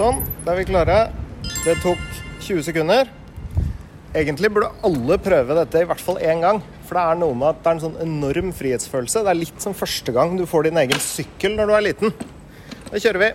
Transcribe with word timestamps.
Sånn, 0.00 0.22
da 0.46 0.54
er 0.54 0.62
vi 0.62 0.70
klare. 0.70 0.94
Det 1.60 1.74
tok 1.82 2.00
20 2.40 2.62
sekunder. 2.70 3.10
Egentlig 4.16 4.48
burde 4.48 4.70
alle 4.86 5.18
prøve 5.20 5.52
dette 5.58 5.82
i 5.82 5.88
hvert 5.90 6.00
fall 6.00 6.16
én 6.24 6.40
gang. 6.40 6.62
For 6.88 6.96
det 6.96 7.02
er 7.04 7.18
noe 7.20 7.36
med 7.36 7.50
at 7.50 7.60
det 7.60 7.68
er 7.68 7.76
en 7.76 7.82
sånn 7.82 7.98
enorm 8.06 8.48
frihetsfølelse. 8.56 9.20
Det 9.26 9.34
er 9.34 9.38
litt 9.42 9.60
som 9.60 9.76
første 9.76 10.14
gang 10.16 10.32
du 10.40 10.46
får 10.48 10.70
din 10.70 10.80
egen 10.80 11.04
sykkel 11.04 11.52
når 11.58 11.68
du 11.68 11.74
er 11.76 11.84
liten. 11.90 12.16
Da 12.88 12.96
kjører 12.96 13.20
vi. 13.26 13.30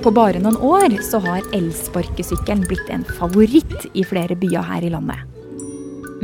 På 0.00 0.16
bare 0.16 0.40
noen 0.40 0.56
år 0.72 0.96
så 1.04 1.20
har 1.28 1.44
elsparkesykkelen 1.52 2.64
blitt 2.70 2.88
en 2.96 3.04
favoritt 3.20 3.90
i 3.92 4.08
flere 4.08 4.40
byer 4.40 4.64
her 4.72 4.88
i 4.88 4.94
landet. 4.96 5.20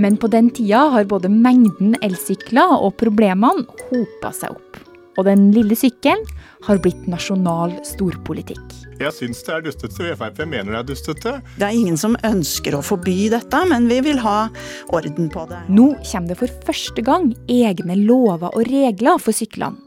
Men 0.01 0.17
på 0.17 0.32
den 0.32 0.48
tida 0.57 0.89
har 0.96 1.05
både 1.05 1.29
mengden 1.29 2.01
elsykler 2.01 2.80
og 2.80 2.96
problemene 2.96 3.69
hopa 3.91 4.32
seg 4.32 4.57
opp. 4.57 4.87
Og 5.18 5.27
den 5.27 5.50
lille 5.55 5.77
sykkelen 5.77 6.23
har 6.66 6.78
blitt 6.82 7.09
nasjonal 7.10 7.74
storpolitikk. 7.87 8.77
Jeg 9.01 9.14
syns 9.16 9.41
det 9.46 9.52
er 9.55 9.62
dustete, 9.64 10.14
Frp 10.20 10.42
mener 10.45 10.74
det 10.74 10.80
er 10.80 10.88
dustete. 10.91 11.32
Det 11.56 11.66
er 11.66 11.77
ingen 11.77 11.96
som 12.01 12.18
ønsker 12.27 12.77
å 12.77 12.82
forby 12.84 13.30
dette, 13.32 13.62
men 13.70 13.88
vi 13.91 14.01
vil 14.04 14.20
ha 14.20 14.51
orden 14.92 15.30
på 15.32 15.46
det. 15.51 15.62
Nå 15.73 15.95
kommer 16.04 16.34
det 16.34 16.41
for 16.42 16.66
første 16.68 17.04
gang 17.06 17.30
egne 17.48 17.96
lover 17.96 18.52
og 18.52 18.68
regler 18.68 19.23
for 19.23 19.37
syklene. 19.37 19.80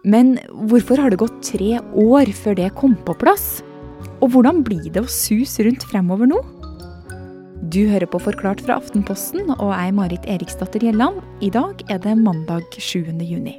Men 0.00 0.38
hvorfor 0.70 0.96
har 0.96 1.12
det 1.12 1.18
gått 1.20 1.42
tre 1.44 1.74
år 1.76 2.30
før 2.32 2.56
det 2.56 2.70
kom 2.78 2.94
på 3.04 3.12
plass? 3.20 3.60
Og 4.24 4.32
hvordan 4.32 4.62
blir 4.64 4.86
det 4.94 5.02
å 5.02 5.10
suse 5.10 5.66
rundt 5.66 5.84
fremover 5.90 6.30
nå? 6.30 6.40
Du 7.70 7.82
hører 7.90 8.08
på 8.08 8.18
Forklart 8.22 8.62
fra 8.64 8.78
Aftenposten, 8.80 9.50
og 9.58 9.68
jeg 9.68 9.90
er 9.90 9.98
Marit 9.98 10.24
Eriksdatter 10.32 10.82
Gjelland. 10.82 11.20
I 11.44 11.52
dag 11.52 11.84
er 11.92 12.00
det 12.02 12.16
mandag 12.18 12.64
7. 12.80 13.12
juni. 13.20 13.58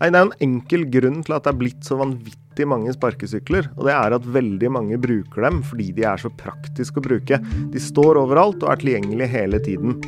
Nei, 0.00 0.08
Det 0.08 0.16
er 0.16 0.24
en 0.24 0.38
enkel 0.40 0.86
grunn 0.88 1.20
til 1.26 1.34
at 1.36 1.44
det 1.44 1.52
er 1.52 1.58
blitt 1.60 1.84
så 1.84 1.98
vanvittig 2.00 2.66
mange 2.68 2.92
sparkesykler. 2.94 3.68
Og 3.76 3.84
det 3.84 3.92
er 3.92 4.16
at 4.16 4.24
veldig 4.24 4.70
mange 4.72 4.96
bruker 5.00 5.44
dem 5.44 5.60
fordi 5.66 5.90
de 5.92 6.06
er 6.08 6.22
så 6.22 6.32
praktiske 6.32 7.02
å 7.02 7.04
bruke. 7.04 7.40
De 7.72 7.82
står 7.82 8.16
overalt 8.22 8.64
og 8.64 8.72
er 8.72 8.80
tilgjengelige 8.80 9.28
hele 9.34 9.60
tiden. 9.60 10.00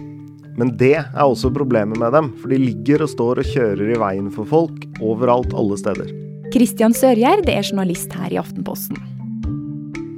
Men 0.57 0.75
det 0.81 0.97
er 1.01 1.23
også 1.23 1.53
problemet 1.53 2.01
med 2.01 2.13
dem, 2.13 2.33
for 2.41 2.53
de 2.53 2.61
ligger 2.61 3.05
og 3.05 3.13
står 3.13 3.41
og 3.41 3.53
kjører 3.53 3.95
i 3.95 4.01
veien 4.01 4.33
for 4.33 4.49
folk 4.49 4.85
overalt, 5.01 5.53
alle 5.57 5.79
steder. 5.81 6.13
Kristian 6.53 6.93
Sørgjerd 6.97 7.49
er 7.49 7.65
journalist 7.65 8.13
her 8.17 8.33
i 8.33 8.41
Aftenposten. 8.41 8.99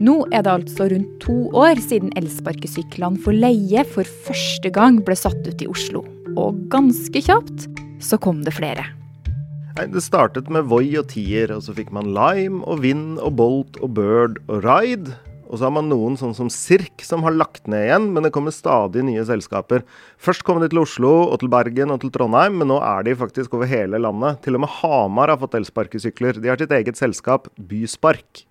Nå 0.05 0.17
er 0.35 0.43
det 0.43 0.51
altså 0.51 0.89
rundt 0.91 1.13
to 1.23 1.37
år 1.55 1.79
siden 1.83 2.11
elsparkesyklene 2.19 3.23
for 3.23 3.35
leie 3.35 3.87
for 3.87 4.07
første 4.27 4.71
gang 4.75 4.99
ble 5.07 5.17
satt 5.19 5.47
ut 5.47 5.63
i 5.63 5.71
Oslo. 5.71 6.03
Og 6.35 6.67
ganske 6.71 7.23
kjapt 7.23 7.71
så 8.03 8.19
kom 8.19 8.43
det 8.45 8.55
flere. 8.59 8.91
Nei, 9.75 9.89
Det 9.91 10.05
startet 10.07 10.47
med 10.55 10.69
Voi 10.71 10.93
og 11.01 11.09
Tier, 11.11 11.51
og 11.51 11.65
så 11.67 11.73
fikk 11.75 11.89
man 11.91 12.13
Lime 12.15 12.61
og 12.63 12.85
Vind 12.85 13.17
og 13.19 13.33
Bolt 13.41 13.79
og 13.83 13.97
Bird 13.97 14.37
og 14.47 14.63
Ride. 14.63 15.17
Og 15.51 15.59
så 15.59 15.67
har 15.67 15.75
man 15.75 15.89
noen 15.91 16.15
sånn 16.19 16.35
som 16.37 16.47
Sirk 16.51 17.03
som 17.03 17.27
har 17.27 17.35
lagt 17.35 17.67
ned 17.67 17.89
igjen, 17.89 18.07
men 18.15 18.23
det 18.23 18.31
kommer 18.35 18.55
stadig 18.55 19.03
nye 19.03 19.25
selskaper. 19.27 19.83
Først 20.15 20.47
kom 20.47 20.63
de 20.63 20.71
til 20.71 20.85
Oslo 20.85 21.11
og 21.25 21.41
til 21.43 21.51
Bergen 21.51 21.91
og 21.91 22.05
til 22.05 22.15
Trondheim, 22.15 22.55
men 22.61 22.71
nå 22.71 22.79
er 22.87 23.03
de 23.03 23.19
faktisk 23.19 23.59
over 23.59 23.67
hele 23.71 23.99
landet. 23.99 24.45
Til 24.47 24.55
og 24.55 24.63
med 24.63 24.75
Hamar 24.79 25.35
har 25.35 25.43
fått 25.43 25.59
elsparkesykler. 25.59 26.39
De 26.39 26.55
har 26.55 26.63
sitt 26.63 26.75
eget 26.75 27.01
selskap, 27.01 27.51
Byspark. 27.59 28.47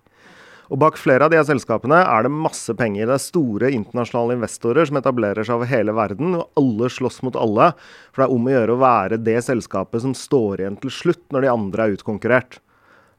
Og 0.72 0.80
bak 0.80 0.96
flere 1.00 1.26
av 1.26 1.32
de 1.34 1.40
selskapene 1.44 1.98
er 2.06 2.24
det 2.24 2.32
masse 2.32 2.72
penger. 2.78 3.08
Det 3.08 3.16
er 3.18 3.24
store 3.24 3.72
internasjonale 3.76 4.38
investorer 4.38 4.88
som 4.88 5.00
etablerer 5.00 5.44
seg 5.44 5.58
over 5.58 5.68
hele 5.70 5.94
verden, 5.96 6.38
og 6.38 6.60
alle 6.60 6.90
slåss 6.92 7.20
mot 7.26 7.36
alle. 7.36 7.72
For 8.12 8.22
det 8.22 8.28
er 8.28 8.36
om 8.36 8.48
å 8.48 8.54
gjøre 8.54 8.76
å 8.76 8.82
være 8.84 9.22
det 9.24 9.40
selskapet 9.44 10.04
som 10.04 10.16
står 10.16 10.64
igjen 10.64 10.78
til 10.80 10.94
slutt 10.94 11.24
når 11.34 11.44
de 11.44 11.52
andre 11.52 11.84
er 11.84 11.98
utkonkurrert. 11.98 12.60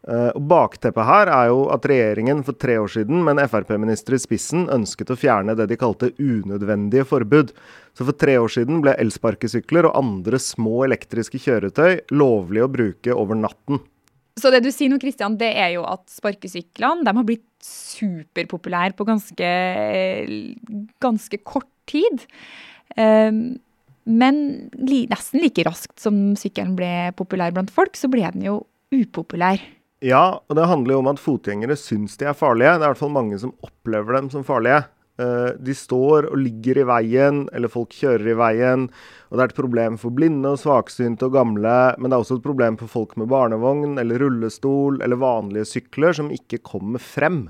Uh, 0.06 0.30
og 0.38 0.44
Bakteppet 0.52 1.08
her 1.08 1.30
er 1.34 1.48
jo 1.50 1.64
at 1.74 1.86
regjeringen 1.90 2.44
for 2.46 2.58
tre 2.62 2.76
år 2.78 2.92
siden 2.94 3.24
med 3.26 3.40
en 3.42 3.50
Frp-minister 3.50 4.14
i 4.14 4.20
spissen 4.22 4.68
ønsket 4.70 5.10
å 5.10 5.18
fjerne 5.18 5.56
det 5.58 5.66
de 5.72 5.80
kalte 5.82 6.12
unødvendige 6.22 7.08
forbud. 7.10 7.56
Så 7.98 8.06
for 8.06 8.14
tre 8.14 8.36
år 8.38 8.54
siden 8.54 8.84
ble 8.86 8.94
elsparkesykler 9.02 9.90
og 9.90 9.98
andre 9.98 10.38
små 10.42 10.84
elektriske 10.86 11.42
kjøretøy 11.42 12.04
lovlig 12.14 12.62
å 12.62 12.70
bruke 12.70 13.18
over 13.18 13.40
natten. 13.40 13.82
Så 14.36 14.52
det 14.52 14.66
du 14.66 14.72
sier 14.74 14.92
nå, 14.92 15.00
Kristian, 15.00 15.38
det 15.40 15.54
er 15.56 15.76
jo 15.78 15.86
at 15.88 16.04
sparkesyklene 16.12 17.08
har 17.08 17.28
blitt 17.28 17.46
superpopulære 17.64 18.96
på 18.98 19.08
ganske, 19.08 19.52
ganske 21.04 21.40
kort 21.48 21.70
tid. 21.88 22.26
Um, 23.00 23.56
men 24.06 24.42
nesten 24.76 25.42
like 25.42 25.64
raskt 25.66 26.04
som 26.04 26.36
sykkelen 26.38 26.76
ble 26.78 26.92
populær 27.18 27.56
blant 27.56 27.72
folk, 27.74 27.96
så 27.98 28.12
ble 28.12 28.28
den 28.36 28.44
jo 28.46 28.60
upopulær. 28.94 29.64
Ja, 30.06 30.38
og 30.44 30.58
det 30.60 30.68
handler 30.70 30.98
jo 30.98 31.02
om 31.02 31.10
at 31.10 31.22
fotgjengere 31.22 31.78
syns 31.80 32.20
de 32.20 32.28
er 32.30 32.38
farlige. 32.38 32.76
Det 32.76 32.84
er 32.84 32.90
i 32.90 32.92
hvert 32.92 33.02
fall 33.02 33.16
mange 33.16 33.40
som 33.42 33.56
opplever 33.66 34.20
dem 34.20 34.30
som 34.34 34.46
farlige. 34.46 34.84
Uh, 35.16 35.56
de 35.64 35.72
står 35.72 36.26
og 36.28 36.40
ligger 36.42 36.82
i 36.82 36.88
veien, 36.90 37.46
eller 37.56 37.72
folk 37.72 37.94
kjører 37.96 38.34
i 38.34 38.38
veien. 38.40 38.88
Og 39.30 39.38
det 39.38 39.46
er 39.46 39.52
et 39.54 39.60
problem 39.60 40.00
for 40.02 40.16
blinde 40.16 40.52
og 40.52 40.60
svaksynte 40.60 41.30
og 41.30 41.38
gamle, 41.38 41.76
men 41.96 42.12
det 42.12 42.18
er 42.18 42.26
også 42.26 42.40
et 42.42 42.48
problem 42.48 42.76
for 42.82 42.92
folk 42.92 43.16
med 43.20 43.30
barnevogn 43.32 43.96
eller 44.02 44.20
rullestol 44.20 45.00
eller 45.00 45.22
vanlige 45.22 45.70
sykler 45.72 46.18
som 46.20 46.34
ikke 46.36 46.60
kommer 46.68 47.00
frem. 47.00 47.46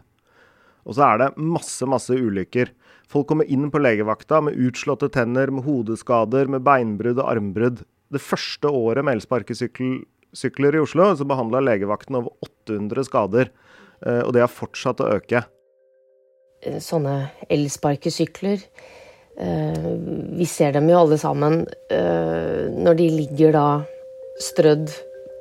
Og 0.85 0.97
så 0.97 1.07
er 1.07 1.23
det 1.23 1.31
masse, 1.41 1.87
masse 1.89 2.13
ulykker. 2.13 2.69
Folk 3.09 3.29
kommer 3.29 3.49
inn 3.49 3.71
på 3.73 3.81
legevakta 3.81 4.43
med 4.45 4.57
utslåtte 4.61 5.09
tenner, 5.13 5.49
med 5.49 5.65
hodeskader, 5.65 6.49
med 6.51 6.65
beinbrudd 6.65 7.21
og 7.21 7.31
armbrudd. 7.33 7.81
Det 8.13 8.21
første 8.21 8.69
året 8.69 9.05
med 9.05 9.17
elsparkesykler 9.17 10.77
i 10.77 10.83
Oslo 10.83 11.09
så 11.17 11.25
behandla 11.25 11.63
legevakten 11.65 12.21
over 12.21 12.37
800 12.45 13.09
skader. 13.09 13.49
Uh, 14.05 14.21
og 14.27 14.35
det 14.35 14.45
har 14.45 14.53
fortsatt 14.53 15.01
å 15.01 15.09
øke. 15.17 15.41
Sånne 16.81 17.15
elsparkesykler 17.49 18.63
Eh, 19.37 19.87
vi 20.37 20.45
ser 20.47 20.71
dem 20.71 20.87
jo 20.87 21.01
alle 21.01 21.17
sammen 21.19 21.65
eh, 21.91 22.71
når 22.71 22.99
de 23.01 23.07
ligger 23.17 23.55
da 23.55 23.67
strødd 24.39 24.93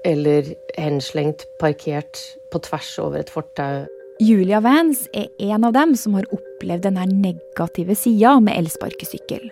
eller 0.04 0.50
henslengt, 0.76 1.46
parkert 1.60 2.18
på 2.52 2.60
tvers 2.66 2.90
over 3.00 3.22
et 3.22 3.30
fortau. 3.32 3.84
Julia 4.22 4.60
Vance 4.62 5.08
er 5.16 5.30
en 5.48 5.64
av 5.66 5.74
dem 5.74 5.94
som 5.98 6.14
har 6.18 6.26
opplevd 6.34 6.84
denne 6.86 7.06
negative 7.08 7.96
sida 7.98 8.36
med 8.42 8.58
elsparkesykkel. 8.58 9.46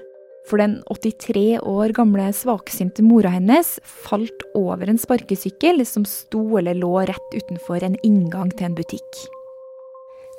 For 0.51 0.59
den 0.59 0.81
83 0.91 1.63
år 1.63 1.95
gamle 1.97 2.29
svaksynte 2.35 3.05
mora 3.07 3.31
hennes 3.33 3.77
falt 3.87 4.45
over 4.59 4.91
en 4.91 5.01
sparkesykkel 5.01 5.87
som 5.89 6.05
sto 6.07 6.43
eller 6.59 6.77
lå 6.79 6.93
rett 7.09 7.39
utenfor 7.39 7.87
en 7.87 7.97
inngang 8.07 8.51
til 8.59 8.69
en 8.69 8.77
butikk. 8.77 9.23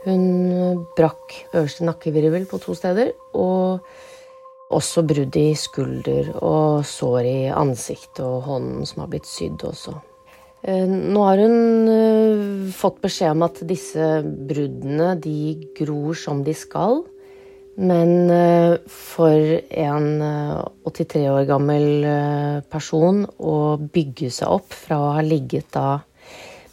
Hun 0.03 0.86
brakk 0.97 1.38
øverste 1.53 1.86
nakkevirvel 1.88 2.47
på 2.50 2.59
to 2.59 2.75
steder, 2.75 3.14
og 3.34 3.84
også 4.74 5.03
brudd 5.08 5.36
i 5.40 5.53
skulder 5.56 6.34
og 6.41 6.84
sår 6.88 7.30
i 7.30 7.38
ansiktet 7.53 8.24
og 8.25 8.42
hånden 8.47 8.88
som 8.90 9.03
har 9.03 9.13
blitt 9.13 9.30
sydd 9.30 9.63
også. 9.69 9.96
Eh, 10.63 10.88
nå 10.88 11.24
har 11.28 11.42
hun 11.44 11.90
eh, 11.92 12.44
fått 12.72 13.02
beskjed 13.03 13.36
om 13.36 13.44
at 13.44 13.59
disse 13.68 14.22
bruddene 14.24 15.13
de 15.24 15.58
gror 15.75 16.16
som 16.16 16.44
de 16.46 16.56
skal. 16.56 17.02
Men 17.75 18.31
eh, 18.31 18.78
for 18.88 19.58
en 19.84 20.08
83 20.88 21.25
år 21.34 21.50
gammel 21.50 22.08
person 22.72 23.25
å 23.44 23.58
bygge 23.78 24.31
seg 24.31 24.56
opp 24.56 24.75
fra 24.86 25.02
å 25.02 25.13
ha 25.18 25.25
ligget 25.25 25.72
da 25.75 25.88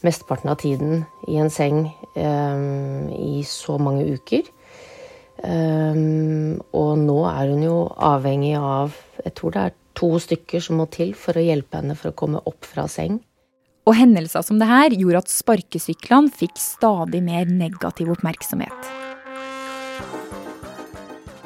mesteparten 0.06 0.52
av 0.52 0.60
tiden 0.62 1.04
i 1.28 1.38
en 1.40 1.50
seng 1.52 1.84
um, 2.14 3.10
i 3.12 3.42
så 3.46 3.76
mange 3.80 4.06
uker. 4.16 4.48
Um, 5.40 6.60
og 6.76 6.98
nå 7.00 7.18
er 7.30 7.48
hun 7.48 7.62
jo 7.64 7.76
avhengig 7.96 8.58
av 8.60 8.92
Jeg 9.24 9.32
tror 9.38 9.54
det 9.54 9.62
er 9.62 9.76
to 9.96 10.10
stykker 10.20 10.60
som 10.60 10.80
må 10.80 10.86
til 10.92 11.14
for 11.16 11.36
å 11.36 11.44
hjelpe 11.44 11.80
henne 11.80 11.96
for 11.96 12.12
å 12.12 12.16
komme 12.16 12.42
opp 12.48 12.68
fra 12.68 12.86
seng. 12.88 13.20
Og 13.88 13.96
hendelser 13.96 14.44
som 14.44 14.60
det 14.60 14.68
her 14.68 14.94
gjorde 14.94 15.24
at 15.24 15.32
sparkesyklene 15.32 16.32
fikk 16.32 16.60
stadig 16.60 17.22
mer 17.24 17.48
negativ 17.48 18.12
oppmerksomhet. 18.12 19.09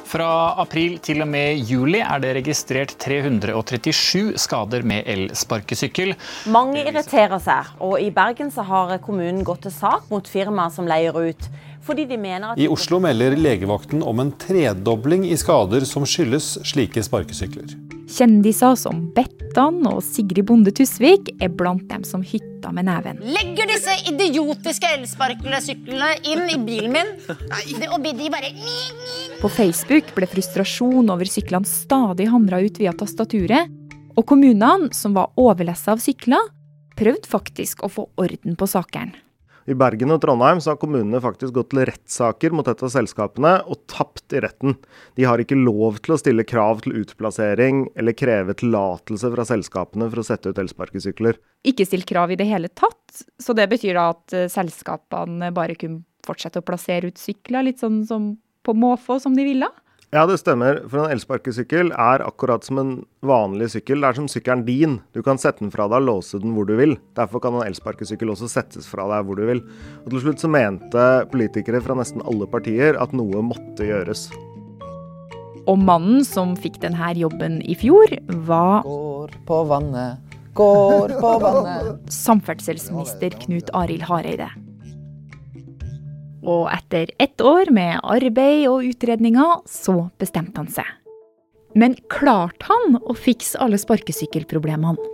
Fra 0.04 0.54
april 0.60 0.98
til 1.02 1.24
og 1.24 1.28
med 1.32 1.60
juli 1.64 2.00
er 2.04 2.20
det 2.22 2.34
registrert 2.38 2.94
337 3.00 4.34
skader 4.40 4.84
med 4.86 5.08
elsparkesykkel. 5.10 6.14
Mange 6.52 6.84
irriterer 6.84 7.40
seg, 7.42 7.72
og 7.82 7.96
i 8.02 8.10
Bergen 8.14 8.52
har 8.54 8.98
kommunen 9.04 9.42
gått 9.46 9.64
til 9.66 9.74
sak 9.74 10.10
mot 10.12 10.28
firmaer 10.28 10.74
som 10.74 10.88
leier 10.88 11.16
ut. 11.16 11.48
Fordi 11.84 12.06
de 12.08 12.16
mener 12.20 12.52
at... 12.52 12.60
I 12.60 12.68
Oslo 12.72 13.00
melder 13.02 13.36
legevakten 13.36 14.04
om 14.04 14.22
en 14.22 14.32
tredobling 14.40 15.26
i 15.28 15.36
skader 15.40 15.84
som 15.88 16.06
skyldes 16.08 16.54
slike 16.68 17.04
sparkesykler. 17.04 17.74
Kjendiser 18.08 18.76
som 18.80 19.08
Bettan 19.54 19.84
og 19.86 20.00
Sigrid 20.02 20.48
Bonde 20.48 20.72
Tusvik 20.74 21.28
er 21.38 21.52
blant 21.54 21.84
dem 21.86 22.02
som 22.02 22.24
hytta 22.26 22.72
med 22.74 22.88
neven. 22.88 23.20
Legger 23.22 23.68
disse 23.70 23.92
idiotiske 24.10 24.88
elsparkesyklene 24.96 26.08
inn 26.26 26.42
i 26.50 26.56
bilen 26.58 26.90
min, 26.96 27.12
og 27.94 28.02
de 28.02 28.30
bare 28.34 28.50
På 29.38 29.52
Facebook 29.54 30.10
ble 30.16 30.26
frustrasjon 30.26 31.06
over 31.14 31.30
syklene 31.30 31.70
stadig 31.70 32.26
hamra 32.32 32.58
ut 32.66 32.82
via 32.82 32.90
tastaturet, 32.98 33.70
og 34.18 34.26
kommunene, 34.26 34.90
som 34.90 35.14
var 35.14 35.30
overlessa 35.38 35.94
av 35.94 36.02
sykler, 36.02 36.50
prøvde 36.98 37.30
faktisk 37.30 37.86
å 37.86 37.92
få 37.94 38.08
orden 38.18 38.58
på 38.58 38.66
sakene. 38.66 39.23
I 39.64 39.74
Bergen 39.80 40.12
og 40.12 40.20
Trondheim 40.20 40.60
så 40.60 40.74
har 40.74 40.80
kommunene 40.80 41.20
faktisk 41.24 41.54
gått 41.56 41.70
til 41.72 41.86
rettssaker 41.88 42.52
mot 42.52 42.66
et 42.68 42.82
av 42.84 42.90
selskapene 42.92 43.52
og 43.64 43.80
tapt 43.88 44.34
i 44.36 44.42
retten. 44.44 44.76
De 45.16 45.24
har 45.24 45.40
ikke 45.40 45.56
lov 45.56 46.02
til 46.04 46.16
å 46.16 46.18
stille 46.20 46.44
krav 46.44 46.82
til 46.84 46.98
utplassering 47.00 47.86
eller 47.96 48.16
kreve 48.16 48.56
tillatelse 48.60 49.30
fra 49.32 49.46
selskapene 49.48 50.10
for 50.10 50.20
å 50.20 50.26
sette 50.28 50.52
ut 50.52 50.60
elsparkesykler. 50.60 51.40
Ikke 51.64 51.86
stilt 51.88 52.08
krav 52.10 52.34
i 52.34 52.38
det 52.40 52.48
hele 52.50 52.68
tatt, 52.76 53.24
så 53.40 53.56
det 53.56 53.70
betyr 53.72 53.96
da 53.96 54.10
at 54.12 54.36
eh, 54.36 54.50
selskapene 54.52 55.48
bare 55.56 55.78
kunne 55.80 56.04
fortsette 56.24 56.60
å 56.60 56.66
plassere 56.66 57.08
ut 57.08 57.20
sykler, 57.20 57.64
litt 57.64 57.80
sånn 57.80 58.02
som 58.08 58.34
på 58.64 58.76
måfå 58.76 59.18
som 59.20 59.36
de 59.36 59.44
ville? 59.48 59.68
Ja, 60.12 60.26
det 60.28 60.36
stemmer. 60.38 60.82
For 60.90 61.02
en 61.02 61.14
elsparkesykkel 61.14 61.90
er 61.90 62.22
akkurat 62.22 62.64
som 62.66 62.78
en 62.78 62.92
vanlig 63.24 63.70
sykkel. 63.72 64.02
Det 64.02 64.10
er 64.10 64.18
som 64.20 64.28
sykkelen 64.30 64.64
din. 64.66 64.98
Du 65.16 65.22
kan 65.26 65.40
sette 65.40 65.64
den 65.64 65.72
fra 65.74 65.88
deg 65.90 66.04
og 66.04 66.08
låse 66.08 66.38
den 66.42 66.54
hvor 66.54 66.68
du 66.68 66.74
vil. 66.78 66.96
Derfor 67.18 67.42
kan 67.42 67.56
en 67.58 67.66
elsparkesykkel 67.66 68.30
også 68.30 68.50
settes 68.52 68.86
fra 68.90 69.08
deg 69.10 69.26
hvor 69.26 69.40
du 69.40 69.46
vil. 69.48 69.62
Og 70.04 70.12
til 70.12 70.22
slutt 70.26 70.44
så 70.44 70.50
mente 70.52 71.06
politikere 71.32 71.82
fra 71.82 71.96
nesten 71.98 72.22
alle 72.28 72.46
partier 72.50 72.98
at 73.00 73.14
noe 73.16 73.42
måtte 73.42 73.88
gjøres. 73.88 74.28
Og 75.64 75.80
mannen 75.80 76.20
som 76.28 76.52
fikk 76.60 76.76
denne 76.82 77.14
jobben 77.16 77.62
i 77.64 77.74
fjor, 77.80 78.12
var 78.46 78.84
Går 78.84 79.32
på 79.48 79.62
vannet, 79.70 80.20
går 80.54 81.16
på 81.16 81.30
vannet. 81.40 82.04
samferdselsminister 82.12 83.34
Knut 83.46 83.72
Arild 83.72 84.04
Hareide. 84.10 84.50
Og 86.44 86.68
etter 86.68 87.08
ett 87.18 87.40
år 87.40 87.70
med 87.72 88.02
arbeid 88.04 88.66
og 88.68 88.84
utredninger, 88.84 89.62
så 89.64 90.10
bestemte 90.20 90.60
han 90.60 90.68
seg. 90.68 90.88
Men 91.74 91.96
klarte 92.12 92.68
han 92.68 92.98
å 93.00 93.16
fikse 93.16 93.58
alle 93.64 93.80
sparkesykkelproblemene? 93.80 95.10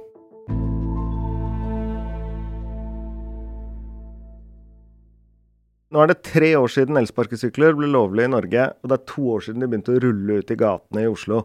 Nå 5.91 6.03
er 6.03 6.11
det 6.11 6.21
tre 6.23 6.53
år 6.55 6.71
siden 6.71 6.99
elsparkesykler 7.00 7.79
ble 7.79 7.88
lovlig 7.91 8.29
i 8.29 8.31
Norge, 8.31 8.67
og 8.79 8.91
det 8.91 8.99
er 8.99 9.09
to 9.11 9.25
år 9.32 9.47
siden 9.47 9.62
de 9.62 9.71
begynte 9.71 9.97
å 9.97 10.03
rulle 10.05 10.37
ut 10.38 10.53
i 10.55 10.59
gatene 10.59 11.03
i 11.03 11.11
Oslo. 11.11 11.41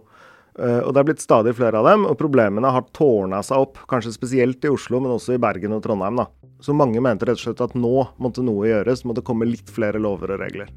Eh, 0.59 0.79
og 0.79 0.93
det 0.95 1.01
er 1.01 1.07
blitt 1.09 1.23
stadig 1.23 1.55
flere 1.57 1.81
av 1.81 1.89
dem, 1.89 2.05
og 2.07 2.17
problemene 2.19 2.71
har 2.71 2.87
tårna 2.95 3.41
seg 3.43 3.65
opp. 3.65 3.81
Kanskje 3.91 4.13
spesielt 4.15 4.63
i 4.63 4.71
Oslo, 4.71 5.01
men 5.03 5.15
også 5.15 5.35
i 5.35 5.41
Bergen 5.41 5.75
og 5.75 5.83
Trondheim. 5.83 6.21
da. 6.21 6.27
Så 6.63 6.73
mange 6.73 7.01
mente 7.03 7.27
rett 7.27 7.39
og 7.39 7.43
slett 7.43 7.61
at 7.61 7.75
nå 7.75 8.07
måtte 8.17 8.43
noe 8.43 8.69
gjøres, 8.69 9.03
måtte 9.05 9.25
komme 9.25 9.45
litt 9.45 9.69
flere 9.69 9.99
lover 9.99 10.35
og 10.35 10.39
regler. 10.45 10.71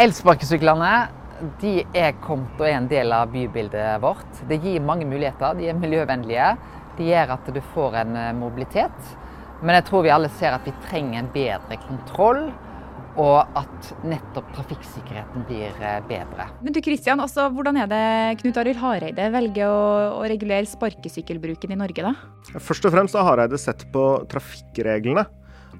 Elsparkesyklene 0.00 0.92
de 1.60 1.80
er 1.96 2.14
kommet 2.22 2.60
og 2.60 2.68
er 2.68 2.76
en 2.76 2.88
del 2.88 3.12
av 3.12 3.32
bybildet 3.32 4.00
vårt. 4.02 4.42
Det 4.48 4.60
gir 4.62 4.80
mange 4.84 5.08
muligheter. 5.08 5.56
De 5.58 5.70
er 5.70 5.78
miljøvennlige. 5.78 6.54
De 6.98 7.08
gjør 7.08 7.34
at 7.34 7.50
du 7.52 7.60
får 7.74 7.96
en 8.04 8.16
eh, 8.16 8.32
mobilitet. 8.36 9.12
Men 9.60 9.76
jeg 9.76 9.88
tror 9.90 10.04
vi 10.06 10.12
alle 10.14 10.30
ser 10.38 10.56
at 10.56 10.64
vi 10.64 10.72
trenger 10.86 11.20
en 11.20 11.32
bedre 11.34 11.80
kontroll. 11.82 12.46
Og 13.20 13.58
at 13.58 13.90
nettopp 14.06 14.48
trafikksikkerheten 14.56 15.44
blir 15.48 15.74
eh, 15.84 15.98
bedre. 16.08 16.46
Men 16.64 16.76
du 16.76 16.80
Kristian, 16.84 17.20
altså, 17.20 17.48
hvordan 17.52 17.80
er 17.82 17.90
det 17.90 18.04
Knut 18.40 18.60
Arild 18.62 18.80
Hareide 18.80 19.26
velger 19.34 19.66
å, 19.68 19.82
å 20.20 20.22
regulere 20.30 20.68
sparkesykkelbruken 20.70 21.74
i 21.74 21.80
Norge, 21.80 22.06
da? 22.06 22.14
Først 22.56 22.88
og 22.88 22.94
fremst 22.94 23.18
har 23.18 23.28
Hareide 23.28 23.60
sett 23.60 23.84
på 23.92 24.06
trafikkreglene. 24.30 25.26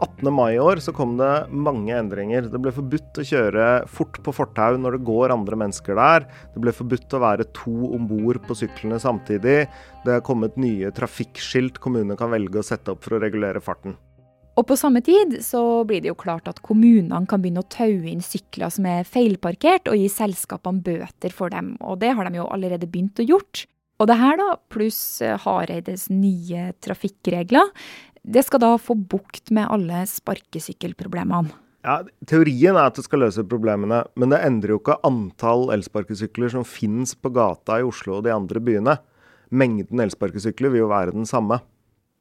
18. 0.01 0.31
mai 0.33 0.55
i 0.55 0.61
år 0.63 0.81
så 0.81 0.93
kom 0.97 1.17
det 1.19 1.31
mange 1.53 1.93
endringer. 1.97 2.47
Det 2.49 2.61
ble 2.63 2.73
forbudt 2.73 3.21
å 3.21 3.25
kjøre 3.27 3.67
fort 3.91 4.21
på 4.25 4.35
fortau 4.35 4.79
når 4.81 4.97
det 4.97 5.07
går 5.09 5.35
andre 5.35 5.59
mennesker 5.65 5.99
der. 5.99 6.29
Det 6.55 6.63
ble 6.63 6.75
forbudt 6.77 7.17
å 7.17 7.23
være 7.25 7.49
to 7.57 7.75
om 7.91 8.07
bord 8.09 8.41
på 8.47 8.57
syklene 8.63 9.01
samtidig. 9.03 9.59
Det 10.07 10.15
er 10.17 10.25
kommet 10.27 10.61
nye 10.61 10.93
trafikkskilt 10.97 11.83
kommunene 11.83 12.19
kan 12.21 12.33
velge 12.33 12.63
å 12.63 12.67
sette 12.67 12.95
opp 12.95 13.05
for 13.05 13.19
å 13.19 13.23
regulere 13.25 13.63
farten. 13.65 13.99
Og 14.61 14.67
på 14.69 14.77
samme 14.77 15.01
tid 15.01 15.39
så 15.41 15.61
blir 15.89 16.03
det 16.05 16.11
jo 16.11 16.19
klart 16.21 16.49
at 16.51 16.59
kommunene 16.61 17.23
kan 17.31 17.41
begynne 17.41 17.63
å 17.63 17.71
taue 17.73 18.11
inn 18.11 18.21
sykler 18.21 18.69
som 18.69 18.85
er 18.91 19.09
feilparkert, 19.09 19.89
og 19.89 19.97
gi 19.97 20.11
selskapene 20.13 20.85
bøter 20.85 21.33
for 21.33 21.53
dem. 21.55 21.79
Og 21.81 22.03
det 22.03 22.13
har 22.13 22.29
de 22.29 22.43
jo 22.43 22.49
allerede 22.53 22.89
begynt 22.91 23.23
å 23.23 23.25
gjort. 23.25 23.65
Og 24.01 24.09
det 24.11 24.19
her, 24.21 24.37
da, 24.37 24.59
pluss 24.73 25.01
Hareides 25.47 26.11
nye 26.13 26.75
trafikkregler, 26.85 27.73
det 28.21 28.45
skal 28.45 28.61
da 28.61 28.75
få 28.77 28.99
bukt 29.01 29.49
med 29.57 29.69
alle 29.73 30.05
sparkesykkelproblemene. 30.09 31.57
Ja, 31.81 32.03
Teorien 32.29 32.77
er 32.77 32.91
at 32.91 32.99
det 32.99 33.07
skal 33.07 33.23
løse 33.25 33.47
problemene, 33.49 34.03
men 34.21 34.35
det 34.35 34.43
endrer 34.45 34.75
jo 34.75 34.83
ikke 34.83 34.99
antall 35.09 35.71
elsparkesykler 35.73 36.53
som 36.53 36.69
finnes 36.69 37.15
på 37.17 37.33
gata 37.33 37.79
i 37.81 37.87
Oslo 37.89 38.19
og 38.19 38.27
de 38.27 38.35
andre 38.37 38.61
byene. 38.61 38.99
Mengden 39.49 40.05
elsparkesykler 40.05 40.75
vil 40.75 40.85
jo 40.85 40.91
være 40.93 41.17
den 41.17 41.25
samme. 41.29 41.63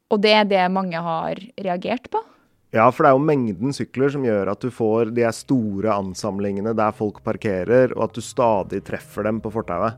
Og 0.09 0.21
det 0.23 0.33
er 0.33 0.45
det 0.49 0.65
mange 0.73 0.97
har 0.97 1.39
reagert 1.61 2.09
på? 2.09 2.21
Ja, 2.73 2.85
for 2.93 3.05
det 3.05 3.09
er 3.09 3.17
jo 3.17 3.25
mengden 3.25 3.73
sykler 3.73 4.11
som 4.13 4.25
gjør 4.25 4.51
at 4.51 4.61
du 4.61 4.69
får 4.73 5.09
de 5.17 5.25
store 5.33 5.93
ansamlingene 5.95 6.75
der 6.77 6.93
folk 6.93 7.23
parkerer, 7.25 7.95
og 7.95 8.09
at 8.09 8.17
du 8.17 8.21
stadig 8.21 8.83
treffer 8.85 9.25
dem 9.25 9.41
på 9.41 9.51
fortauet. 9.53 9.97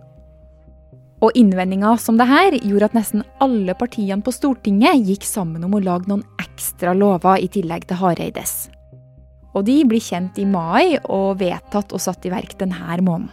Og 1.22 1.36
innvendinger 1.38 2.00
som 2.02 2.18
det 2.18 2.26
her 2.30 2.56
gjorde 2.58 2.88
at 2.90 2.96
nesten 2.98 3.26
alle 3.44 3.76
partiene 3.78 4.24
på 4.26 4.34
Stortinget 4.34 5.04
gikk 5.06 5.28
sammen 5.28 5.68
om 5.68 5.76
å 5.78 5.84
lage 5.84 6.10
noen 6.10 6.24
ekstra 6.42 6.96
lover 6.98 7.44
i 7.44 7.52
tillegg 7.52 7.86
til 7.90 8.00
Hareides. 8.02 8.72
Og 9.52 9.68
de 9.68 9.78
blir 9.86 10.02
kjent 10.02 10.40
i 10.40 10.48
mai 10.48 10.98
og 11.04 11.38
vedtatt 11.44 11.92
og 11.92 12.02
satt 12.02 12.26
i 12.26 12.32
verk 12.34 12.56
denne 12.60 12.98
måneden. 13.04 13.30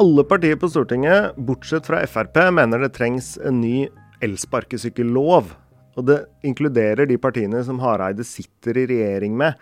Alle 0.00 0.24
partier 0.24 0.58
på 0.58 0.68
Stortinget, 0.70 1.36
bortsett 1.36 1.86
fra 1.86 2.02
Frp, 2.08 2.36
mener 2.56 2.82
det 2.82 2.94
trengs 2.96 3.34
en 3.44 3.60
ny 3.62 3.88
elsparkesykkellov. 4.24 5.54
Og 5.98 6.06
det 6.06 6.20
inkluderer 6.46 7.08
de 7.08 7.18
partiene 7.20 7.62
som 7.66 7.80
Hareide 7.82 8.26
sitter 8.26 8.78
i 8.78 8.86
regjering 8.90 9.34
med. 9.38 9.58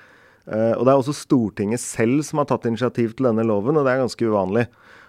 Eh, 0.48 0.74
og 0.74 0.84
det 0.84 0.92
er 0.92 1.00
også 1.00 1.16
Stortinget 1.16 1.82
selv 1.82 2.22
som 2.26 2.42
har 2.42 2.48
tatt 2.50 2.68
initiativ 2.68 3.14
til 3.16 3.30
denne 3.30 3.46
loven, 3.46 3.76
og 3.76 3.86
det 3.86 3.94
er 3.94 4.04
ganske 4.04 4.28
uvanlig. 4.28 4.66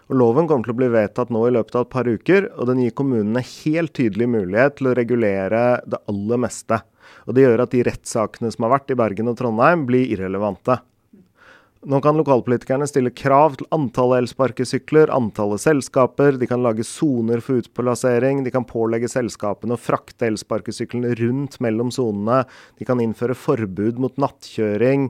Og 0.10 0.18
Loven 0.18 0.48
kommer 0.50 0.66
til 0.66 0.74
å 0.74 0.80
bli 0.80 0.88
vedtatt 0.90 1.30
nå 1.30 1.44
i 1.46 1.52
løpet 1.54 1.76
av 1.78 1.86
et 1.86 1.92
par 1.94 2.08
uker, 2.10 2.48
og 2.58 2.70
den 2.72 2.80
gir 2.82 2.96
kommunene 2.98 3.44
helt 3.46 3.94
tydelig 3.94 4.26
mulighet 4.34 4.80
til 4.80 4.90
å 4.90 4.96
regulere 4.98 5.64
det 5.86 6.00
aller 6.10 6.42
meste. 6.42 6.80
Og 7.30 7.36
Det 7.38 7.44
gjør 7.46 7.62
at 7.62 7.76
de 7.76 7.84
rettssakene 7.86 8.50
som 8.54 8.66
har 8.66 8.74
vært 8.74 8.94
i 8.94 8.98
Bergen 8.98 9.30
og 9.30 9.38
Trondheim, 9.38 9.86
blir 9.86 10.10
irrelevante. 10.10 10.80
Nå 11.88 12.02
kan 12.04 12.18
lokalpolitikerne 12.20 12.84
stille 12.90 13.12
krav 13.16 13.54
til 13.56 13.68
antallet 13.72 14.26
elsparkesykler, 14.26 15.08
antallet 15.16 15.62
selskaper, 15.64 16.36
de 16.36 16.50
kan 16.50 16.60
lage 16.60 16.84
soner 16.84 17.40
for 17.40 17.62
utplassering, 17.62 18.42
de 18.44 18.52
kan 18.52 18.66
pålegge 18.68 19.08
selskapene 19.08 19.78
å 19.78 19.80
frakte 19.80 20.28
elsparkesyklene 20.28 21.14
rundt 21.22 21.56
mellom 21.64 21.94
sonene, 21.96 22.42
de 22.76 22.90
kan 22.90 23.00
innføre 23.00 23.38
forbud 23.38 24.04
mot 24.04 24.20
nattkjøring. 24.20 25.08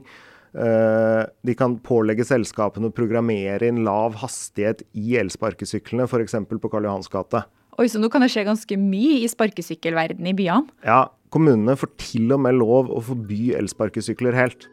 Uh, 0.50 1.26
de 1.46 1.54
kan 1.58 1.74
pålegge 1.82 2.26
selskapene 2.26 2.90
å 2.90 2.94
programmere 2.94 3.66
inn 3.70 3.82
lav 3.86 4.20
hastighet 4.22 4.86
i 4.94 5.18
elsparkesyklene, 5.18 6.06
f.eks. 6.06 6.38
på 6.54 6.70
Karl 6.70 6.86
Johans 6.86 7.10
gate. 7.10 7.48
Oi, 7.82 7.90
så 7.90 7.98
nå 7.98 8.10
kan 8.14 8.22
det 8.22 8.30
skje 8.30 8.46
ganske 8.46 8.78
mye 8.78 9.24
i 9.24 9.30
sparkesykkelverdenen 9.30 10.30
i 10.30 10.38
byene? 10.38 10.70
Ja, 10.86 11.08
kommunene 11.34 11.74
får 11.78 11.96
til 11.98 12.30
og 12.30 12.44
med 12.46 12.62
lov 12.62 12.94
å 12.94 13.02
forby 13.10 13.56
elsparkesykler 13.58 14.38
helt. 14.38 14.70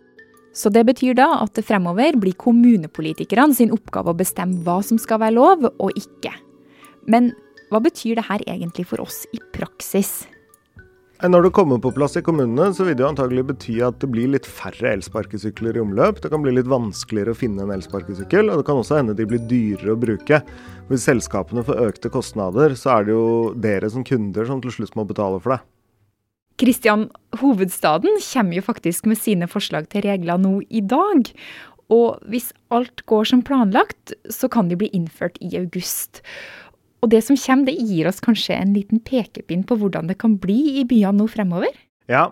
Så 0.57 0.71
det 0.73 0.87
betyr 0.87 1.13
da 1.17 1.27
at 1.43 1.53
det 1.53 1.65
fremover 1.67 2.17
blir 2.17 2.33
kommunepolitikerne 2.41 3.53
sin 3.53 3.73
oppgave 3.75 4.09
å 4.09 4.17
bestemme 4.17 4.63
hva 4.65 4.79
som 4.85 4.97
skal 5.01 5.21
være 5.21 5.37
lov 5.37 5.67
og 5.69 5.99
ikke. 5.99 6.33
Men 7.05 7.29
hva 7.69 7.83
betyr 7.83 8.17
det 8.17 8.25
her 8.25 8.41
egentlig 8.49 8.87
for 8.89 9.03
oss 9.03 9.25
i 9.35 9.41
praksis? 9.53 10.25
Når 11.17 11.47
det 11.47 11.53
kommer 11.57 11.79
på 11.81 11.89
plass 11.95 12.13
i 12.19 12.21
kommunene, 12.21 12.69
så 12.77 12.85
vil 12.85 12.93
det 12.97 13.01
jo 13.01 13.09
antagelig 13.09 13.43
bety 13.49 13.79
at 13.81 13.95
det 14.03 14.09
blir 14.13 14.29
litt 14.29 14.45
færre 14.45 14.91
elsparkesykler 14.93 15.77
i 15.77 15.81
omløp. 15.81 16.19
Det 16.21 16.29
kan 16.29 16.43
bli 16.43 16.53
litt 16.53 16.69
vanskeligere 16.69 17.33
å 17.33 17.37
finne 17.37 17.65
en 17.65 17.73
elsparkesykkel, 17.73 18.51
og 18.53 18.61
det 18.61 18.67
kan 18.67 18.81
også 18.81 18.99
hende 18.99 19.15
de 19.17 19.25
blir 19.29 19.41
dyrere 19.49 19.95
å 19.95 19.97
bruke. 19.97 20.43
Hvis 20.91 21.07
selskapene 21.09 21.65
får 21.65 21.81
økte 21.87 22.13
kostnader, 22.13 22.77
så 22.77 22.99
er 22.99 23.07
det 23.07 23.17
jo 23.17 23.25
dere 23.57 23.89
som 23.89 24.05
kunder 24.05 24.45
som 24.45 24.61
til 24.61 24.77
slutt 24.77 24.93
må 24.99 25.07
betale 25.09 25.41
for 25.41 25.55
det. 25.55 25.63
Kristian, 26.57 27.05
hovedstaden 27.37 28.17
kommer 28.33 28.57
jo 28.57 28.63
faktisk 28.65 29.05
med 29.05 29.19
sine 29.21 29.45
forslag 29.49 29.89
til 29.93 30.07
regler 30.07 30.39
nå 30.41 30.55
i 30.73 30.81
dag. 30.81 31.29
Og 31.93 32.17
hvis 32.27 32.49
alt 32.73 33.03
går 33.05 33.29
som 33.29 33.43
planlagt, 33.45 34.15
så 34.33 34.49
kan 34.49 34.71
de 34.71 34.79
bli 34.79 34.89
innført 34.89 35.37
i 35.37 35.51
august. 35.59 36.23
Og 37.05 37.11
det 37.13 37.21
som 37.27 37.37
kommer, 37.37 37.69
det 37.69 37.77
gir 37.77 38.09
oss 38.09 38.23
kanskje 38.25 38.57
en 38.57 38.73
liten 38.73 38.99
pekepinn 39.05 39.63
på 39.69 39.77
hvordan 39.77 40.09
det 40.09 40.17
kan 40.17 40.39
bli 40.41 40.81
i 40.81 40.85
byene 40.89 41.21
nå 41.21 41.29
fremover? 41.29 41.77
Ja, 42.09 42.31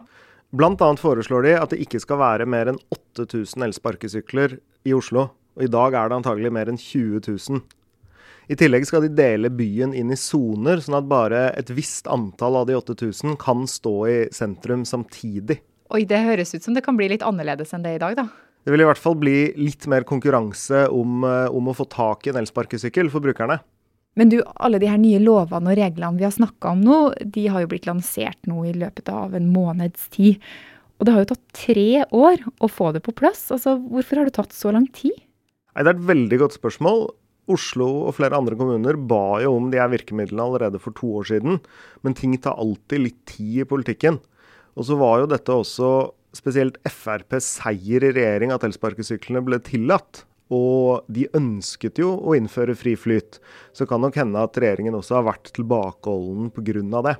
annet 0.55 1.03
foreslår 1.03 1.45
de 1.45 1.55
at 1.59 1.69
det 1.69 1.83
ikke 1.85 2.01
skal 2.01 2.17
være 2.17 2.49
mer 2.49 2.71
enn 2.71 2.81
8000 2.89 3.69
elsparkesykler 3.69 4.57
i 4.89 4.97
Oslo. 4.97 5.29
Og 5.55 5.67
i 5.67 5.71
dag 5.71 5.93
er 5.93 6.09
det 6.09 6.17
antagelig 6.17 6.51
mer 6.51 6.71
enn 6.71 6.81
20 6.81 7.21
000. 7.29 7.61
I 8.45 8.57
tillegg 8.59 8.85
skal 8.85 9.05
de 9.05 9.13
dele 9.17 9.49
byen 9.49 9.93
inn 9.97 10.13
i 10.13 10.17
soner, 10.19 10.81
sånn 10.83 10.99
at 10.99 11.07
bare 11.09 11.47
et 11.57 11.71
visst 11.73 12.05
antall 12.11 12.59
av 12.59 12.67
de 12.69 12.75
8000 12.77 13.37
kan 13.41 13.65
stå 13.69 13.95
i 14.11 14.17
sentrum 14.35 14.83
samtidig. 14.85 15.61
Oi, 15.93 16.03
det 16.09 16.21
høres 16.25 16.53
ut 16.53 16.65
som 16.65 16.75
det 16.77 16.83
kan 16.85 16.97
bli 16.97 17.09
litt 17.09 17.25
annerledes 17.25 17.73
enn 17.73 17.85
det 17.85 17.95
i 17.97 18.01
dag, 18.01 18.17
da. 18.17 18.27
Det 18.65 18.73
vil 18.73 18.81
i 18.81 18.87
hvert 18.87 19.01
fall 19.01 19.17
bli 19.21 19.37
litt 19.57 19.85
mer 19.89 20.05
konkurranse 20.09 20.87
om, 20.93 21.25
om 21.25 21.67
å 21.69 21.75
få 21.77 21.85
tak 21.89 22.25
i 22.25 22.31
en 22.33 22.39
elsparkesykkel 22.41 23.11
for 23.13 23.21
brukerne. 23.21 23.59
Men 24.15 24.31
du, 24.31 24.39
alle 24.55 24.79
de 24.81 24.89
her 24.89 25.01
nye 25.01 25.19
lovene 25.21 25.73
og 25.73 25.77
reglene 25.77 26.17
vi 26.17 26.25
har 26.25 26.33
snakka 26.33 26.71
om 26.71 26.85
nå, 26.85 26.99
de 27.19 27.49
har 27.51 27.65
jo 27.65 27.69
blitt 27.73 27.85
lansert 27.89 28.39
nå 28.49 28.63
i 28.65 28.73
løpet 28.77 29.11
av 29.11 29.35
en 29.37 29.51
måneds 29.51 30.07
tid. 30.13 30.41
Og 30.97 31.05
det 31.05 31.13
har 31.13 31.25
jo 31.25 31.31
tatt 31.33 31.45
tre 31.65 31.89
år 32.15 32.45
å 32.63 32.71
få 32.71 32.93
det 32.95 33.03
på 33.05 33.13
plass. 33.17 33.43
Altså, 33.51 33.75
hvorfor 33.75 34.21
har 34.21 34.29
det 34.29 34.37
tatt 34.37 34.55
så 34.55 34.71
lang 34.73 34.87
tid? 34.95 35.17
Nei, 35.75 35.83
Det 35.83 35.91
er 35.91 35.97
et 35.97 36.09
veldig 36.13 36.41
godt 36.45 36.55
spørsmål. 36.55 37.09
Oslo 37.51 37.87
og 38.07 38.15
flere 38.17 38.37
andre 38.37 38.57
kommuner 38.57 38.97
ba 38.97 39.39
jo 39.43 39.53
om 39.59 39.69
de 39.69 39.77
her 39.81 39.91
virkemidlene 39.91 40.45
allerede 40.47 40.81
for 40.81 40.95
to 40.97 41.11
år 41.19 41.27
siden. 41.29 41.59
Men 42.01 42.17
ting 42.17 42.33
tar 42.41 42.57
alltid 42.61 43.03
litt 43.03 43.19
tid 43.29 43.65
i 43.65 43.67
politikken. 43.69 44.19
Og 44.75 44.87
så 44.87 44.97
var 44.99 45.21
jo 45.21 45.31
dette 45.31 45.53
også 45.53 45.91
spesielt 46.35 46.79
FrPs 46.89 47.47
seier 47.61 48.03
i 48.03 48.11
regjering 48.15 48.51
at 48.51 48.65
elsparkesyklene 48.67 49.43
ble 49.45 49.61
tillatt. 49.63 50.25
Og 50.53 51.05
de 51.09 51.25
ønsket 51.37 52.01
jo 52.01 52.11
å 52.21 52.35
innføre 52.37 52.75
fri 52.77 52.93
flyt. 52.99 53.39
Så 53.73 53.87
kan 53.89 54.03
nok 54.03 54.17
hende 54.19 54.41
at 54.41 54.57
regjeringen 54.61 54.97
også 54.97 55.19
har 55.19 55.29
vært 55.31 55.53
tilbakeholden 55.55 56.51
pga. 56.53 57.01
det. 57.09 57.15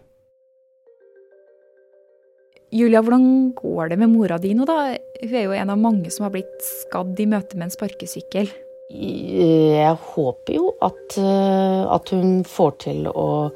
Julia, 2.75 2.99
hvordan 3.01 3.53
går 3.55 3.93
det 3.93 3.97
med 4.01 4.11
mora 4.11 4.37
di 4.41 4.53
nå, 4.57 4.65
da? 4.67 4.97
Hun 5.21 5.35
er 5.37 5.45
jo 5.45 5.53
en 5.55 5.71
av 5.71 5.79
mange 5.79 6.09
som 6.11 6.25
har 6.25 6.33
blitt 6.33 6.57
skadd 6.65 7.17
i 7.21 7.29
møte 7.29 7.55
med 7.55 7.69
en 7.69 7.75
sparkesykkel. 7.77 8.49
Jeg 8.89 9.97
håper 10.13 10.53
jo 10.59 10.69
at, 10.85 11.17
eh, 11.17 11.81
at 11.89 12.09
hun 12.13 12.43
får 12.45 12.71
til 12.85 13.07
å 13.09 13.49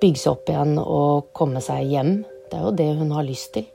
bygge 0.00 0.18
seg 0.18 0.32
opp 0.32 0.50
igjen 0.50 0.78
og 0.82 1.28
komme 1.36 1.62
seg 1.62 1.86
hjem. 1.86 2.24
Det 2.50 2.58
er 2.58 2.64
jo 2.66 2.74
det 2.74 2.88
hun 2.98 3.12
har 3.14 3.26
lyst 3.26 3.52
til. 3.54 3.66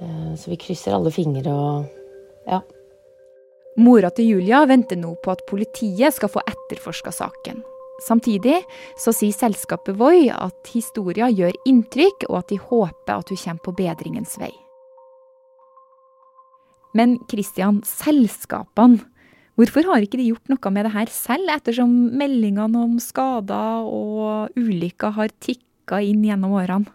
Eh, 0.00 0.32
så 0.36 0.50
vi 0.50 0.56
krysser 0.56 0.96
alle 0.96 1.12
fingre 1.12 1.52
og 1.52 1.84
ja. 2.48 2.62
Mora 3.76 4.10
til 4.10 4.32
Julia 4.32 4.64
venter 4.66 4.96
nå 4.98 5.14
på 5.22 5.30
at 5.30 5.44
politiet 5.46 6.16
skal 6.16 6.32
få 6.32 6.40
etterforska 6.40 7.12
saken. 7.12 7.62
Samtidig 8.00 8.62
så 8.98 9.12
sier 9.12 9.36
selskapet 9.36 9.98
Voi 10.00 10.30
at 10.32 10.72
historien 10.72 11.32
gjør 11.36 11.52
inntrykk, 11.68 12.24
og 12.30 12.40
at 12.40 12.48
de 12.48 12.56
håper 12.56 13.12
at 13.12 13.28
hun 13.28 13.40
kommer 13.44 13.64
på 13.64 13.76
bedringens 13.76 14.38
vei. 14.40 14.52
Men 16.96 17.18
Christian, 17.30 17.84
selskapene, 17.86 19.04
hvorfor 19.60 19.86
har 19.90 20.04
ikke 20.04 20.18
de 20.20 20.30
gjort 20.30 20.50
noe 20.52 20.72
med 20.72 20.88
det 20.88 20.94
her 20.94 21.12
selv, 21.12 21.50
ettersom 21.52 21.92
meldingene 22.16 22.80
om 22.80 22.96
skader 23.02 23.84
og 23.84 24.56
ulykker 24.58 25.14
har 25.18 25.34
tikka 25.42 26.00
inn 26.06 26.24
gjennom 26.24 26.56
årene? 26.56 26.88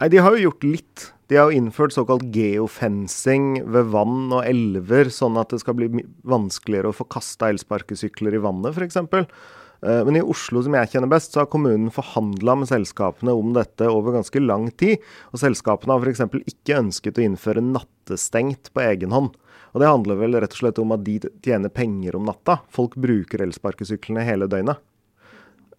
Nei, 0.00 0.08
De 0.10 0.20
har 0.20 0.34
jo 0.34 0.50
gjort 0.50 0.66
litt. 0.66 1.10
De 1.30 1.38
har 1.38 1.48
jo 1.48 1.56
innført 1.56 1.94
såkalt 1.96 2.26
geofencing 2.34 3.62
ved 3.72 3.88
vann 3.94 4.32
og 4.34 4.44
elver, 4.44 5.08
sånn 5.08 5.38
at 5.40 5.54
det 5.54 5.62
skal 5.62 5.78
bli 5.78 5.88
vanskeligere 6.28 6.90
å 6.90 6.96
få 6.96 7.06
kasta 7.08 7.48
elsparkesykler 7.48 8.36
i 8.36 8.42
vannet, 8.44 8.76
f.eks. 8.76 8.98
Eh, 9.84 10.04
men 10.04 10.16
i 10.16 10.22
Oslo, 10.22 10.62
som 10.64 10.74
jeg 10.78 10.92
kjenner 10.94 11.10
best, 11.12 11.34
så 11.34 11.42
har 11.42 11.50
kommunen 11.52 11.92
forhandla 11.92 12.56
med 12.60 12.70
selskapene 12.70 13.34
om 13.36 13.52
dette 13.56 13.88
over 13.90 14.16
ganske 14.16 14.40
lang 14.40 14.70
tid. 14.80 15.02
Og 15.32 15.42
selskapene 15.42 15.96
har 15.96 16.06
f.eks. 16.06 16.24
ikke 16.54 16.78
ønsket 16.80 17.20
å 17.20 17.26
innføre 17.26 17.64
nattestengt 17.64 18.72
på 18.72 18.84
egen 18.86 19.12
hånd. 19.14 19.34
Og 19.74 19.82
det 19.82 19.90
handler 19.90 20.20
vel 20.20 20.38
rett 20.38 20.54
og 20.54 20.62
slett 20.62 20.80
om 20.80 20.94
at 20.94 21.04
de 21.04 21.18
tjener 21.42 21.72
penger 21.74 22.16
om 22.16 22.24
natta. 22.28 22.60
Folk 22.72 22.94
bruker 23.00 23.42
elsparkesyklene 23.44 24.24
hele 24.24 24.48
døgnet. 24.48 24.80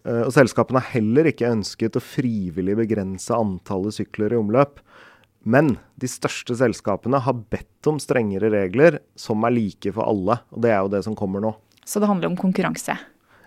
Eh, 0.06 0.22
og 0.22 0.32
selskapene 0.36 0.84
har 0.84 1.00
heller 1.00 1.32
ikke 1.32 1.50
ønsket 1.50 1.98
å 1.98 2.04
frivillig 2.04 2.78
begrense 2.78 3.34
antallet 3.34 3.98
sykler 3.98 4.36
i 4.36 4.40
omløp. 4.40 4.78
Men 5.46 5.76
de 5.98 6.10
største 6.10 6.54
selskapene 6.58 7.18
har 7.22 7.42
bedt 7.50 7.90
om 7.90 7.98
strengere 8.02 8.50
regler 8.50 9.00
som 9.18 9.42
er 9.46 9.54
like 9.54 9.92
for 9.94 10.06
alle. 10.06 10.40
Og 10.54 10.62
det 10.62 10.74
er 10.74 10.80
jo 10.82 10.94
det 10.94 11.04
som 11.06 11.18
kommer 11.18 11.42
nå. 11.42 11.54
Så 11.86 12.02
det 12.02 12.10
handler 12.10 12.32
om 12.32 12.38
konkurranse? 12.38 12.98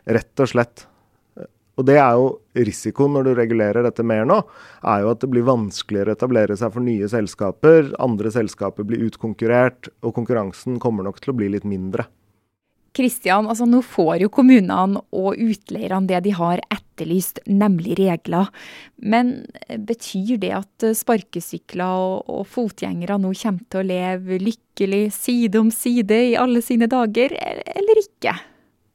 Rett 0.09 0.41
og 0.41 0.49
slett. 0.49 0.85
Og 1.79 1.85
det 1.87 1.95
er 1.95 2.17
jo 2.19 2.31
risikoen 2.59 3.13
når 3.15 3.29
du 3.29 3.33
regulerer 3.37 3.85
dette 3.85 4.03
mer 4.03 4.25
nå, 4.27 4.41
er 4.83 5.05
jo 5.05 5.13
at 5.13 5.21
det 5.23 5.29
blir 5.31 5.47
vanskeligere 5.47 6.11
å 6.11 6.17
etablere 6.17 6.57
seg 6.59 6.73
for 6.75 6.83
nye 6.83 7.07
selskaper. 7.07 7.93
Andre 8.03 8.33
selskaper 8.35 8.87
blir 8.87 9.05
utkonkurrert, 9.07 9.87
og 10.03 10.17
konkurransen 10.17 10.79
kommer 10.83 11.07
nok 11.07 11.21
til 11.23 11.31
å 11.31 11.37
bli 11.39 11.53
litt 11.55 11.67
mindre. 11.67 12.09
Kristian, 12.99 13.47
altså 13.47 13.67
nå 13.69 13.79
får 13.85 14.25
jo 14.25 14.31
kommunene 14.33 14.99
og 15.15 15.39
utleierne 15.39 16.09
det 16.09 16.23
de 16.25 16.33
har 16.35 16.59
etterlyst, 16.73 17.39
nemlig 17.47 17.95
regler. 18.01 18.49
Men 18.97 19.45
betyr 19.69 20.41
det 20.41 20.51
at 20.57 20.87
sparkesykler 20.97 21.85
og, 21.85 22.27
og 22.27 22.47
fotgjengere 22.49 23.21
nå 23.21 23.31
kommer 23.39 23.67
til 23.69 23.83
å 23.83 23.89
leve 23.93 24.41
lykkelig 24.41 25.03
side 25.15 25.61
om 25.61 25.71
side 25.71 26.23
i 26.31 26.37
alle 26.39 26.65
sine 26.65 26.89
dager, 26.91 27.37
eller 27.39 28.03
ikke? 28.03 28.35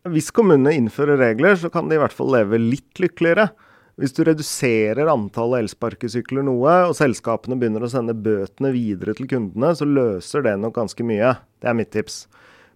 Hvis 0.05 0.27
kommunene 0.37 0.75
innfører 0.77 1.17
regler, 1.17 1.55
så 1.57 1.71
kan 1.73 1.89
de 1.89 1.97
i 1.97 2.01
hvert 2.03 2.13
fall 2.13 2.29
leve 2.35 2.59
litt 2.61 3.01
lykkeligere. 3.01 3.49
Hvis 3.97 4.13
du 4.13 4.21
reduserer 4.27 5.09
antallet 5.09 5.63
elsparkesykler 5.65 6.45
noe, 6.45 6.75
og 6.91 6.97
selskapene 6.99 7.57
begynner 7.57 7.87
å 7.87 7.89
sende 7.89 8.13
bøtene 8.13 8.75
videre 8.75 9.15
til 9.17 9.31
kundene, 9.31 9.71
så 9.73 9.89
løser 9.89 10.45
det 10.45 10.59
nok 10.61 10.75
ganske 10.77 11.07
mye. 11.09 11.31
Det 11.57 11.71
er 11.71 11.79
mitt 11.79 11.93
tips. 11.95 12.27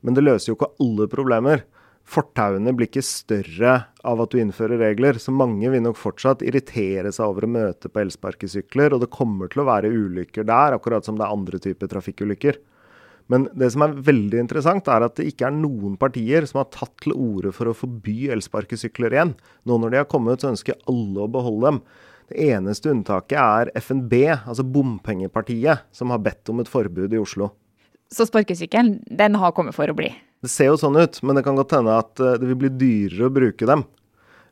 Men 0.00 0.16
det 0.16 0.24
løser 0.24 0.52
jo 0.52 0.56
ikke 0.56 0.70
alle 0.80 1.08
problemer. 1.12 1.66
Fortauene 2.08 2.72
blir 2.72 2.88
ikke 2.88 3.04
større 3.04 3.74
av 4.08 4.24
at 4.24 4.32
du 4.32 4.40
innfører 4.40 4.80
regler, 4.80 5.20
så 5.20 5.34
mange 5.34 5.68
vil 5.68 5.84
nok 5.84 6.00
fortsatt 6.00 6.46
irritere 6.46 7.12
seg 7.12 7.28
over 7.28 7.44
å 7.44 7.52
møte 7.58 7.92
på 7.92 8.06
elsparkesykler, 8.06 8.96
og 8.96 9.04
det 9.04 9.12
kommer 9.12 9.52
til 9.52 9.66
å 9.66 9.68
være 9.68 9.92
ulykker 9.92 10.48
der, 10.48 10.78
akkurat 10.78 11.04
som 11.04 11.20
det 11.20 11.28
er 11.28 11.36
andre 11.36 11.60
typer 11.60 11.92
trafikkulykker. 11.92 12.62
Men 13.28 13.44
det 13.60 13.68
som 13.74 13.84
er 13.84 13.96
veldig 14.06 14.40
interessant, 14.40 14.88
er 14.88 15.04
at 15.04 15.18
det 15.18 15.28
ikke 15.28 15.50
er 15.50 15.56
noen 15.56 15.98
partier 16.00 16.46
som 16.48 16.62
har 16.62 16.70
tatt 16.72 16.94
til 17.04 17.12
orde 17.12 17.52
for 17.52 17.68
å 17.68 17.76
forby 17.76 18.30
elsparkesykler 18.32 19.16
igjen. 19.16 19.34
Nå 19.68 19.76
når 19.80 19.92
de 19.92 20.00
har 20.00 20.08
kommet, 20.08 20.40
så 20.40 20.54
ønsker 20.54 20.80
alle 20.88 21.26
å 21.26 21.32
beholde 21.32 21.68
dem. 21.68 21.82
Det 22.28 22.46
eneste 22.52 22.92
unntaket 22.92 23.38
er 23.40 23.72
FNB, 23.76 24.14
altså 24.32 24.64
bompengepartiet, 24.64 25.84
som 25.92 26.12
har 26.12 26.24
bedt 26.24 26.48
om 26.52 26.60
et 26.60 26.72
forbud 26.72 27.12
i 27.12 27.20
Oslo. 27.20 27.52
Så 28.12 28.24
sparkesykkelen, 28.28 29.02
den 29.04 29.36
har 29.36 29.52
kommet 29.56 29.76
for 29.76 29.88
å 29.88 29.96
bli? 29.96 30.10
Det 30.40 30.48
ser 30.52 30.70
jo 30.70 30.80
sånn 30.80 30.96
ut, 30.96 31.20
men 31.26 31.36
det 31.36 31.44
kan 31.44 31.56
godt 31.58 31.74
hende 31.76 31.96
at 32.00 32.20
eh, 32.22 32.36
det 32.40 32.48
vil 32.48 32.60
bli 32.62 32.72
dyrere 32.80 33.28
å 33.28 33.34
bruke 33.34 33.68
dem. 33.68 33.84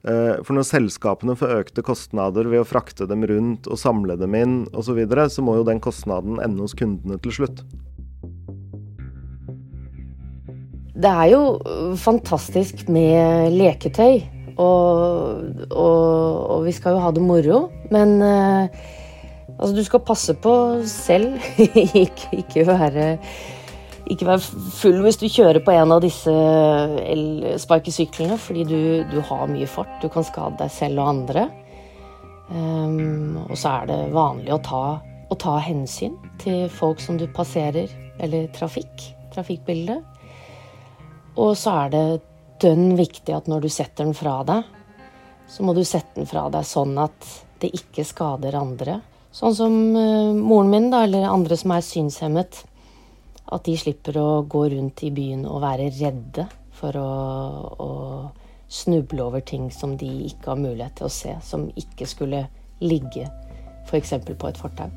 Eh, 0.04 0.36
for 0.44 0.56
når 0.56 0.68
selskapene 0.68 1.36
får 1.38 1.54
økte 1.62 1.84
kostnader 1.86 2.48
ved 2.52 2.62
å 2.62 2.68
frakte 2.68 3.08
dem 3.08 3.24
rundt 3.28 3.68
og 3.70 3.80
samle 3.80 4.18
dem 4.20 4.36
inn 4.36 4.56
osv., 4.72 4.90
så, 4.90 4.96
videre, 5.00 5.28
så 5.32 5.44
må 5.46 5.56
jo 5.56 5.66
den 5.68 5.80
kostnaden 5.84 6.40
ende 6.42 6.64
hos 6.64 6.76
kundene 6.76 7.20
til 7.22 7.38
slutt. 7.40 7.64
Det 10.96 11.12
er 11.12 11.28
jo 11.34 11.40
fantastisk 12.00 12.86
med 12.88 13.52
leketøy. 13.52 14.22
Og, 14.56 15.42
og, 15.68 15.98
og 16.54 16.62
vi 16.64 16.72
skal 16.72 16.96
jo 16.96 17.02
ha 17.04 17.10
det 17.12 17.24
moro. 17.24 17.66
Men 17.92 18.16
eh, 18.24 18.78
altså, 19.58 19.74
du 19.76 19.82
skal 19.84 20.04
passe 20.06 20.36
på 20.40 20.54
selv. 20.88 21.36
ikke, 22.04 22.40
ikke, 22.40 22.64
være, 22.70 23.10
ikke 24.08 24.30
være 24.30 24.72
full 24.78 25.02
hvis 25.04 25.20
du 25.20 25.28
kjører 25.28 25.60
på 25.66 25.76
en 25.76 25.92
av 25.98 26.00
disse 26.04 26.32
elsparkesyklene, 26.32 28.40
fordi 28.40 28.64
du, 28.64 28.80
du, 29.12 29.20
har 29.28 29.44
mye 29.52 29.68
fart. 29.68 29.98
Du 30.00 30.08
kan 30.12 30.24
skade 30.24 30.56
deg 30.62 30.72
selv 30.72 31.04
og 31.04 31.12
andre. 31.12 31.48
Um, 32.46 33.36
og 33.50 33.56
så 33.58 33.82
er 33.82 33.88
det 33.90 34.00
vanlig 34.14 34.54
å 34.54 34.62
ta, 34.64 34.84
å 35.02 35.40
ta 35.42 35.58
hensyn 35.60 36.14
til 36.40 36.70
folk 36.72 37.02
som 37.02 37.18
du 37.20 37.26
passerer, 37.36 37.90
eller 38.22 38.48
trafikk. 38.56 39.10
Trafikkbildet. 39.34 40.15
Og 41.36 41.52
så 41.58 41.74
er 41.84 41.92
det 41.92 42.04
dønn 42.62 42.94
viktig 42.96 43.34
at 43.36 43.50
når 43.50 43.66
du 43.66 43.68
setter 43.72 44.06
den 44.06 44.16
fra 44.16 44.38
deg, 44.48 44.64
så 45.46 45.66
må 45.66 45.74
du 45.76 45.82
sette 45.86 46.16
den 46.16 46.28
fra 46.28 46.46
deg 46.52 46.66
sånn 46.66 46.96
at 46.98 47.28
det 47.60 47.70
ikke 47.76 48.04
skader 48.06 48.56
andre. 48.58 49.00
Sånn 49.36 49.54
som 49.56 49.76
uh, 49.96 50.32
moren 50.36 50.72
min, 50.72 50.88
da, 50.92 51.04
eller 51.04 51.28
andre 51.28 51.58
som 51.60 51.74
er 51.76 51.84
synshemmet. 51.84 52.62
At 53.52 53.66
de 53.68 53.76
slipper 53.78 54.16
å 54.18 54.42
gå 54.48 54.64
rundt 54.72 55.04
i 55.06 55.12
byen 55.14 55.44
og 55.46 55.62
være 55.62 55.92
redde 55.94 56.48
for 56.76 56.96
å, 56.98 57.10
å 57.78 57.90
snuble 58.68 59.22
over 59.22 59.44
ting 59.46 59.68
som 59.70 59.94
de 60.00 60.08
ikke 60.26 60.50
har 60.50 60.60
mulighet 60.60 60.98
til 60.98 61.06
å 61.06 61.14
se, 61.14 61.36
som 61.46 61.68
ikke 61.78 62.08
skulle 62.10 62.46
ligge 62.82 63.28
f.eks. 63.86 64.18
på 64.26 64.50
et 64.50 64.58
fortau. 64.58 64.90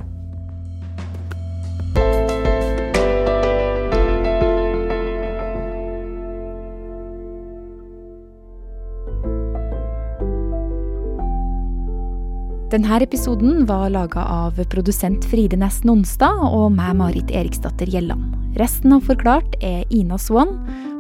Denne 12.70 13.00
episoden 13.02 13.64
var 13.66 13.90
laga 13.90 14.22
av 14.30 14.60
produsent 14.70 15.24
Fride 15.26 15.58
Næss 15.58 15.80
Nonstad 15.90 16.38
og 16.46 16.68
meg, 16.76 16.92
Marit 17.00 17.32
Eriksdatter 17.34 17.90
Gjelland. 17.90 18.36
Resten 18.62 18.94
av 18.94 19.08
Forklart 19.10 19.58
er 19.66 19.90
Ina 19.90 20.20
Swan, 20.22 20.54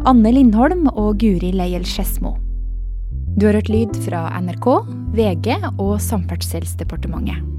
Anne 0.10 0.34
Lindholm 0.34 0.88
og 0.96 1.22
Guri 1.22 1.54
Leiel 1.54 1.86
Skedsmo. 1.86 2.34
Du 3.38 3.46
har 3.46 3.60
hørt 3.60 3.70
lyd 3.70 4.02
fra 4.02 4.26
NRK, 4.42 4.68
VG 5.14 5.54
og 5.78 6.00
Samferdselsdepartementet. 6.02 7.59